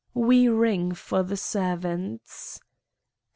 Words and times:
We 0.15 0.47
ring 0.47 0.93
for 0.93 1.21
the 1.21 1.37
servants. 1.37 2.59